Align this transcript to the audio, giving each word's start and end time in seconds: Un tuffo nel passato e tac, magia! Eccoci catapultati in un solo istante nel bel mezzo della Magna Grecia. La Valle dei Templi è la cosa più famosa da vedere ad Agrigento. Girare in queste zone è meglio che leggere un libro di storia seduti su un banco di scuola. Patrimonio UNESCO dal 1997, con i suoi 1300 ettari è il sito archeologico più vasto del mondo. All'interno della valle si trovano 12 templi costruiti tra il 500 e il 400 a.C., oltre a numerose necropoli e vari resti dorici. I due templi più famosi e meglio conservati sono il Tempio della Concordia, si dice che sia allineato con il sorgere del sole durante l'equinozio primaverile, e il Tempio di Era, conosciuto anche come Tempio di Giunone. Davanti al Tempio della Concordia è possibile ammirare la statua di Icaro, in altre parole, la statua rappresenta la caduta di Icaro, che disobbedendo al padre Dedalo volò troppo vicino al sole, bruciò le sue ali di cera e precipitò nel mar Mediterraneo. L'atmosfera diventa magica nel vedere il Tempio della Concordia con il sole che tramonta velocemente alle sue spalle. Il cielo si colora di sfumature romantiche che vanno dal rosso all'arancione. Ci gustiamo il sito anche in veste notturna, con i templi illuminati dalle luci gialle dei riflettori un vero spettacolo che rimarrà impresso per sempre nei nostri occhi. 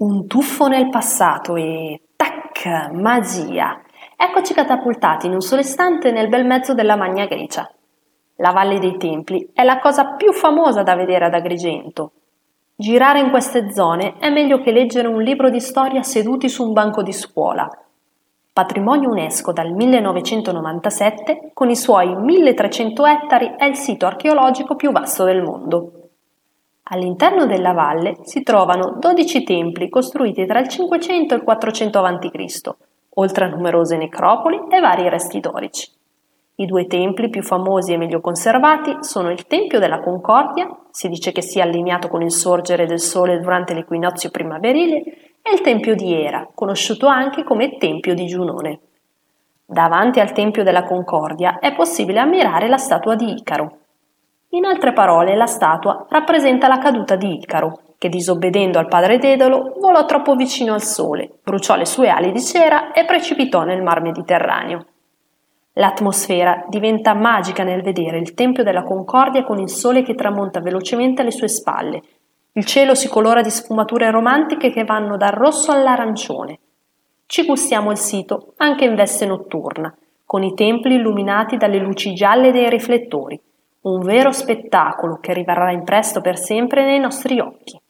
Un 0.00 0.26
tuffo 0.26 0.66
nel 0.66 0.88
passato 0.88 1.56
e 1.56 2.00
tac, 2.16 2.90
magia! 2.90 3.82
Eccoci 4.16 4.54
catapultati 4.54 5.26
in 5.26 5.34
un 5.34 5.42
solo 5.42 5.60
istante 5.60 6.10
nel 6.10 6.30
bel 6.30 6.46
mezzo 6.46 6.72
della 6.72 6.96
Magna 6.96 7.26
Grecia. 7.26 7.70
La 8.36 8.50
Valle 8.50 8.78
dei 8.78 8.96
Templi 8.96 9.50
è 9.52 9.62
la 9.62 9.78
cosa 9.78 10.14
più 10.14 10.32
famosa 10.32 10.82
da 10.82 10.94
vedere 10.94 11.26
ad 11.26 11.34
Agrigento. 11.34 12.12
Girare 12.74 13.20
in 13.20 13.28
queste 13.28 13.74
zone 13.74 14.14
è 14.18 14.30
meglio 14.30 14.62
che 14.62 14.72
leggere 14.72 15.06
un 15.06 15.20
libro 15.20 15.50
di 15.50 15.60
storia 15.60 16.02
seduti 16.02 16.48
su 16.48 16.66
un 16.66 16.72
banco 16.72 17.02
di 17.02 17.12
scuola. 17.12 17.68
Patrimonio 18.54 19.10
UNESCO 19.10 19.52
dal 19.52 19.70
1997, 19.70 21.50
con 21.52 21.68
i 21.68 21.76
suoi 21.76 22.16
1300 22.16 23.04
ettari 23.04 23.54
è 23.54 23.66
il 23.66 23.76
sito 23.76 24.06
archeologico 24.06 24.76
più 24.76 24.92
vasto 24.92 25.24
del 25.24 25.42
mondo. 25.42 25.99
All'interno 26.92 27.46
della 27.46 27.72
valle 27.72 28.16
si 28.22 28.42
trovano 28.42 28.96
12 28.98 29.44
templi 29.44 29.88
costruiti 29.88 30.44
tra 30.44 30.58
il 30.58 30.66
500 30.66 31.34
e 31.34 31.36
il 31.36 31.44
400 31.44 31.98
a.C., 32.00 32.70
oltre 33.14 33.44
a 33.44 33.48
numerose 33.48 33.96
necropoli 33.96 34.60
e 34.68 34.80
vari 34.80 35.08
resti 35.08 35.38
dorici. 35.38 35.88
I 36.56 36.66
due 36.66 36.86
templi 36.86 37.30
più 37.30 37.42
famosi 37.42 37.92
e 37.92 37.96
meglio 37.96 38.20
conservati 38.20 38.98
sono 39.00 39.30
il 39.30 39.46
Tempio 39.46 39.78
della 39.78 40.00
Concordia, 40.00 40.68
si 40.90 41.08
dice 41.08 41.30
che 41.30 41.42
sia 41.42 41.62
allineato 41.62 42.08
con 42.08 42.22
il 42.22 42.32
sorgere 42.32 42.86
del 42.86 43.00
sole 43.00 43.38
durante 43.38 43.72
l'equinozio 43.72 44.30
primaverile, 44.30 44.96
e 45.42 45.52
il 45.54 45.60
Tempio 45.60 45.94
di 45.94 46.12
Era, 46.12 46.46
conosciuto 46.52 47.06
anche 47.06 47.44
come 47.44 47.78
Tempio 47.78 48.14
di 48.14 48.26
Giunone. 48.26 48.80
Davanti 49.64 50.18
al 50.18 50.32
Tempio 50.32 50.64
della 50.64 50.82
Concordia 50.82 51.60
è 51.60 51.72
possibile 51.72 52.18
ammirare 52.18 52.68
la 52.68 52.78
statua 52.78 53.14
di 53.14 53.30
Icaro, 53.30 53.78
in 54.52 54.64
altre 54.64 54.92
parole, 54.92 55.36
la 55.36 55.46
statua 55.46 56.06
rappresenta 56.08 56.66
la 56.66 56.78
caduta 56.78 57.14
di 57.14 57.34
Icaro, 57.34 57.82
che 57.96 58.08
disobbedendo 58.08 58.80
al 58.80 58.88
padre 58.88 59.18
Dedalo 59.18 59.74
volò 59.78 60.04
troppo 60.06 60.34
vicino 60.34 60.74
al 60.74 60.82
sole, 60.82 61.30
bruciò 61.44 61.76
le 61.76 61.84
sue 61.84 62.08
ali 62.08 62.32
di 62.32 62.40
cera 62.40 62.90
e 62.90 63.04
precipitò 63.04 63.62
nel 63.62 63.80
mar 63.80 64.00
Mediterraneo. 64.00 64.86
L'atmosfera 65.74 66.64
diventa 66.68 67.14
magica 67.14 67.62
nel 67.62 67.82
vedere 67.82 68.18
il 68.18 68.34
Tempio 68.34 68.64
della 68.64 68.82
Concordia 68.82 69.44
con 69.44 69.60
il 69.60 69.68
sole 69.68 70.02
che 70.02 70.16
tramonta 70.16 70.58
velocemente 70.58 71.22
alle 71.22 71.30
sue 71.30 71.46
spalle. 71.46 72.02
Il 72.54 72.64
cielo 72.64 72.96
si 72.96 73.08
colora 73.08 73.42
di 73.42 73.50
sfumature 73.50 74.10
romantiche 74.10 74.72
che 74.72 74.82
vanno 74.82 75.16
dal 75.16 75.30
rosso 75.30 75.70
all'arancione. 75.70 76.58
Ci 77.24 77.46
gustiamo 77.46 77.92
il 77.92 77.98
sito 77.98 78.54
anche 78.56 78.84
in 78.84 78.96
veste 78.96 79.26
notturna, 79.26 79.94
con 80.24 80.42
i 80.42 80.54
templi 80.54 80.94
illuminati 80.94 81.56
dalle 81.56 81.78
luci 81.78 82.14
gialle 82.14 82.50
dei 82.50 82.68
riflettori 82.68 83.40
un 83.82 84.00
vero 84.00 84.30
spettacolo 84.30 85.18
che 85.20 85.32
rimarrà 85.32 85.72
impresso 85.72 86.20
per 86.20 86.38
sempre 86.38 86.84
nei 86.84 86.98
nostri 86.98 87.40
occhi. 87.40 87.80